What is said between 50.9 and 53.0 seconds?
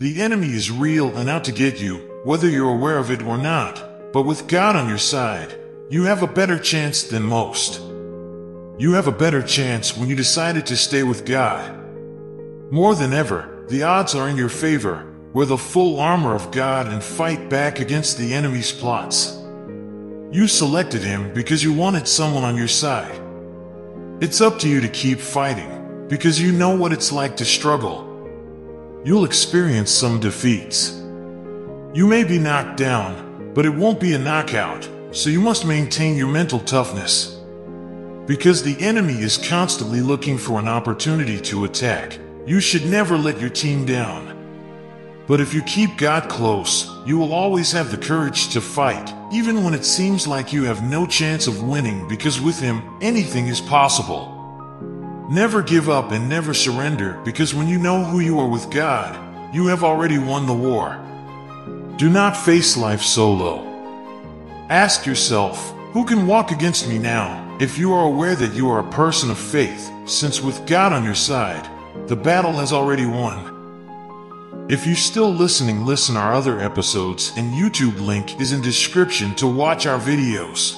chance of winning because with Him,